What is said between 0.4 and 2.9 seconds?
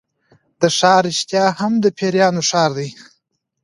دا ښار رښتیا هم د پیریانو ښار دی.